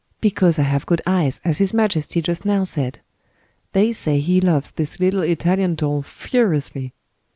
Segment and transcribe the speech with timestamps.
[0.19, 3.01] Because I have good eyes, as his majesty just now said.
[3.73, 6.93] They say he loves this little Italian doll furiously.